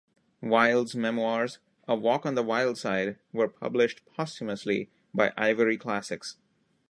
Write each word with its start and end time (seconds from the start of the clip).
Wild's 0.41 0.95
memoirs 0.95 1.59
"A 1.87 1.93
Walk 1.93 2.25
on 2.25 2.33
the 2.33 2.41
Wild 2.41 2.75
Side" 2.75 3.19
were 3.31 3.47
published 3.47 4.03
posthumously 4.07 4.89
by 5.13 5.31
Ivory 5.37 5.77
Classics. 5.77 6.37